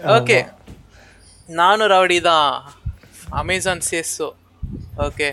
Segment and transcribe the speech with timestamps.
[0.00, 0.38] Okay
[1.48, 2.50] நானும் rowdy தான்.
[3.40, 4.28] Amazon சேஸோ
[5.06, 5.28] okay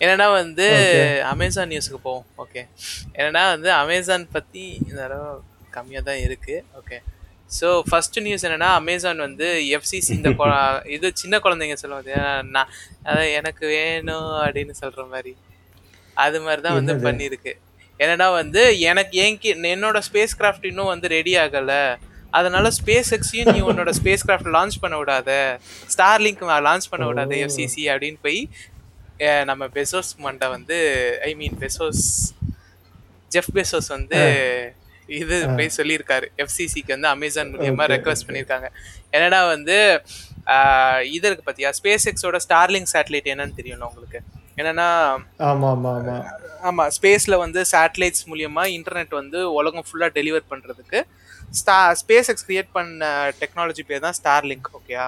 [0.00, 0.66] என்னன்னா வந்து
[1.32, 2.26] அமேசான் நியூஸுக்கு போவோம்.
[2.38, 2.62] ஓகே
[3.16, 5.30] என்னன்னா வந்து அமேசான் பற்றி இந்த தடவை
[5.72, 6.98] கம்மியாக தான் இருக்குது ஓகே
[7.50, 9.46] ஸோ ஃபர்ஸ்ட் நியூஸ் என்னன்னா அமேசான் வந்து
[9.76, 10.50] எஃப்சிசி இந்த கொ-
[10.86, 12.12] இது சின்ன குழந்தைங்க சொல்லுவாங்க.
[12.54, 12.70] நான்
[13.04, 15.32] அதான் எனக்கு வேணும் அப்படின்னு சொல்கிற மாதிரி.
[16.16, 17.52] அது மாதிரி தான் வந்து பண்ணியிருக்கு.
[18.00, 19.38] என்னன்னா வந்து எனக்கு ஏன்
[19.74, 21.82] என்னோட ஸ்பேஸ் கிராஃப்ட் இன்னும் வந்து ரெடி ஆகலை.
[22.38, 25.30] அதனால ஸ்பேஸ் எக்ஸையும் நீ உன்னோட ஸ்பேஸ் கிராஃப்ட் லான்ச் பண்ண விடாத.
[25.94, 28.40] ஸ்டார் லிங்க் லான்ச் பண்ண விடாத எஃப்சிசி அப்படின்னு போய்
[29.50, 30.76] நம்ம பெசோஸ் மண்டை வந்து
[31.28, 32.04] I mean Bezos
[33.34, 34.20] Jeff Bezos வந்து
[35.20, 36.26] இது போய் சொல்லியிருக்காரு.
[36.42, 38.68] எஃப்சிசிக்கு வந்து அமேசான் மூலியமா ரெக்வஸ்ட் பண்ணியிருக்காங்க.
[39.16, 39.76] என்னடா வந்து
[41.16, 44.20] இது இருக்கு பார்த்தியா ஸ்பேஸ் எக்ஸோட ஸ்டார்லிங் சேட்டலைட் என்னன்னு தெரியணும் உங்களுக்கு?
[44.56, 44.88] என்னன்னா
[45.46, 46.16] ஆமா ஆமா ஆமா
[46.68, 51.00] ஆமா ஸ்பேஸ்ல வந்து சேட்டலைட்ஸ் மூலியமா இன்டர்நெட் வந்து உலகம் ஃபுல்லா டெலிவர் பண்றதுக்கு
[51.52, 53.06] ஸ்டா ஸ்பேஸ் எக்ஸ் கிரியேட் பண்ண
[53.40, 55.06] டெக்னாலஜி பேர் தான் ஸ்டார்லிங்க் ஓகேயா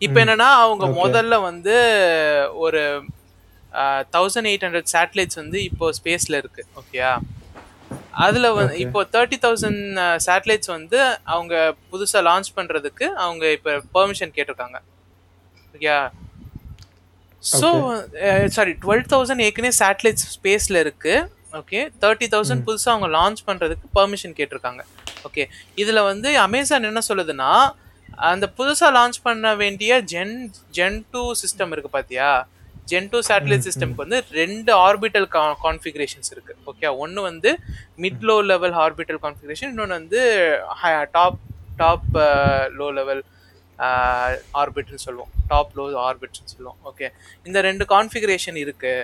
[0.00, 1.74] இப்போ என்னன்னா அவங்க முதல்ல வந்து
[2.62, 2.80] ஒரு
[4.14, 7.12] தௌசண்ட் எயிட் ஹண்ட்ரட் சேட்டலைட்ஸ் வந்து இப்போ ஸ்பேஸ்ல இருக்கு ஓகேயா
[8.24, 9.84] அதுல வந்து இப்போ தேர்ட்டி தௌசண்ட்
[10.26, 11.54] சேட்டலைட்ஸ் வந்து அவங்க
[11.90, 14.80] புதுசா லான்ச் பண்றதுக்கு அவங்க இப்போ பெர்மிஷன் கேட்டிருக்காங்க
[15.74, 15.98] ஓகேயா
[17.50, 17.68] ஸோ
[18.56, 21.14] சாரி டுவெல் தௌசண்ட் ஏற்கனவே சேட்டலைட்ஸ் ஸ்பேஸில் இருக்கு.
[21.60, 24.82] ஓகே தேர்ட்டி தௌசண்ட் புதுசாக அவங்க லான்ச் பண்ணுறதுக்கு பெர்மிஷன் கேட்டிருக்காங்க.
[25.28, 25.44] ஓகே
[25.82, 27.50] இதில் வந்து அமேசான் என்ன சொல்லுதுன்னா
[28.30, 30.34] அந்த புதுசாக லான்ச் பண்ண வேண்டிய ஜென்
[30.78, 32.30] ஜென் டூ சிஸ்டம் இருக்கு பார்த்தியா
[32.90, 35.28] ஜென் டூ சேட்டலைட் சிஸ்டம்க்கு வந்து ரெண்டு ஆர்பிட்டல்
[35.66, 36.54] கான்ஃபிகரேஷன்ஸ் இருக்கு.
[36.70, 37.50] ஓகே ஒன்று வந்து
[38.04, 40.22] mid low level orbital configuration இன்னொன்று வந்து
[41.16, 41.38] டாப்
[41.82, 42.10] டாப்
[42.80, 43.22] லோ லெவல்
[44.60, 45.32] ஆர்பிட்னு சொல்லுவோம்.
[45.50, 46.78] டாப் லோ ஆர்பிட்னு சொல்லுவோம்.
[46.90, 47.08] ஓகே
[47.48, 48.94] இந்த ரெண்டு கான்ஃபிகரேஷன் இருக்கு.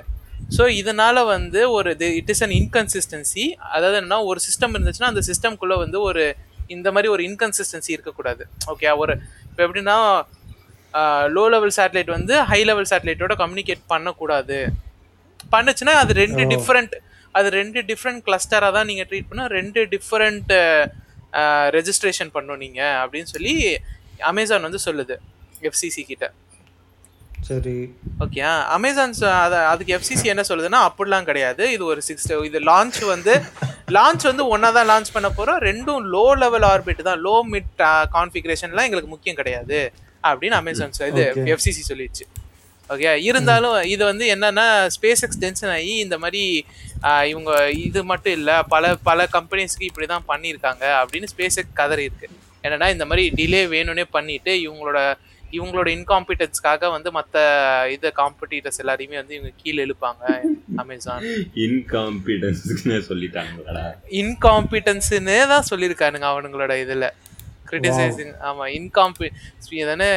[0.56, 3.44] ஸோ இதனால வந்து ஒரு இட் இஸ் அன் இன்கன்சிஸ்டன்சி
[3.76, 6.24] அதாவது என்னன்னா ஒரு சிஸ்டம் இருந்துச்சுன்னா அந்த சிஸ்டம்குள்ளே வந்து ஒரு
[6.76, 8.42] இந்த மாதிரி ஒரு இன்கன்சிஸ்டன்சி இருக்கக்கூடாது.
[8.72, 9.14] ஓகே ஒரு
[9.48, 9.96] இப்போ எப்படின்னா
[11.36, 14.58] லோ லெவல் சேட்டலைட் வந்து ஹை லெவல் சேட்டலைட்டோட கம்யூனிகேட் பண்ணக்கூடாது.
[15.54, 16.94] பண்ணுச்சுன்னா அது ரெண்டு டிஃப்ரெண்ட்
[17.38, 20.52] அது ரெண்டு டிஃப்ரெண்ட் கிளஸ்டராக தான் நீங்கள் ட்ரீட் பண்ண ரெண்டு டிஃப்ரெண்ட்
[21.76, 23.54] ரெஜிஸ்ட்ரேஷன் பண்ணும் நீங்கள் அப்படின்னு சொல்லி
[24.30, 25.16] அமேசான் வந்து சொல்லுது
[25.68, 26.26] எஃப்சிசி கிட்ட.
[27.48, 27.74] சரி.
[28.24, 28.40] ஓகே
[28.76, 29.14] அமேசான்
[29.44, 31.64] அதை அதுக்கு எஃப்சிசி என்ன சொல்லுதுன்னா அப்படிலாம் கிடையாது.
[31.74, 33.34] இது ஒரு சிக்ஸ் இது லான்ச் வந்து
[33.96, 37.20] லான்ச் வந்து ஒன்றா தான் லான்ச் பண்ண போகிறோம் ரெண்டும் லோ லெவல் ஆர்பிட் தான்.
[37.26, 37.70] லோ மிட்
[38.16, 39.78] கான்ஃபிகரேஷன்லாம் எங்களுக்கு முக்கியம் கிடையாது
[40.24, 41.24] அப்படின்னு அமேசான் இது.
[41.54, 42.26] எஃப்சிசி சொல்லிடுச்சு
[42.90, 46.42] ஓகே இருந்தாலும் இது வந்து என்னன்னா ஸ்பேஸ் எக்ஸ் டென்ஷன் ஆகி இந்த மாதிரி
[47.32, 47.50] இவங்க
[47.86, 52.28] இது மட்டும் இல்லை பல பல கம்பெனிஸ்க்கு இப்படி தான் பண்ணியிருக்காங்க அப்படின்னு ஸ்பேஸ் எக்ஸ் கதறி இருக்கு
[52.64, 55.00] என்னன்னா இந்த மாதிரி டிலே வேணும்னே பண்ணிட்டு இவங்களோட
[55.52, 57.36] இவங்களோட இன்காம்பிட்டன்ஸ்க்காக வந்து மற்ற
[57.90, 60.24] இது காம்படிட்டர்ஸ் எல்லாரையுமே வந்து இவங்க கீழே இழுப்பாங்க
[60.76, 61.24] அமேசான்
[61.66, 63.84] இன்காம்பிடன்ஸ்னு சொல்லிட்டாங்களா
[64.22, 67.08] இன்காம்பிட்டன்ஸ்னே தான் சொல்லியிருக்கானுங்க அவனுங்களோட இதில்.
[67.66, 69.28] கிரிட்டிசைசிங் ஆமாம் இன்காம்பி
[69.84, 70.10] தானே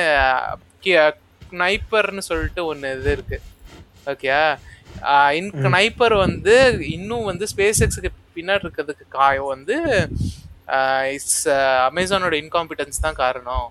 [1.53, 3.37] நைப்பர்னு சொல்லிட்டு ஒன்று இது இருக்கு.
[4.07, 4.29] ஓகே
[5.33, 6.55] இன் நைப்பர் வந்து
[6.89, 9.75] இன்னும் வந்து ஸ்பேஸ் எக்ஸுக்கு பின்னாடி இருக்கிறதுக்கு காயம் வந்து
[11.15, 11.41] இட்ஸ்
[11.89, 13.67] அமேசானோட இன்காம்பிட்டன்ஸ் தான் காரணம்.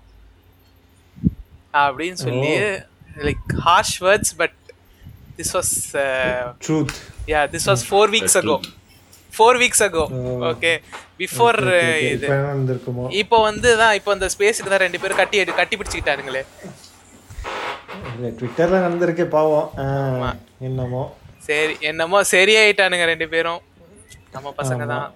[1.85, 2.51] அப்படின்னு சொல்லி
[3.27, 4.57] like harsh words but
[5.39, 5.73] this was
[6.65, 6.95] truth
[7.33, 8.57] yeah this was four weeks ago
[9.37, 10.05] four weeks ago
[10.51, 10.73] okay
[11.21, 11.59] before
[12.13, 12.25] இது.
[12.25, 16.43] இப்போ என்ன வந்திருக்குமோ இப்போ வந்து தான் இப்போ இந்த ஸ்பேஸுக்கு தான் ரெண்டு பேரும் கட்டி கட்டி பிடிச்சிக்கிட்டாருங்களே.
[18.39, 19.67] ட்விட்டரில் நடந்திருக்கே பாவம்.
[20.67, 21.03] என்னமோ.
[21.47, 23.61] சரி என்னமோ சரியாயிட்டானுங்க ரெண்டு பேரும்.
[24.35, 25.07] நம்ம பசங்க தான்.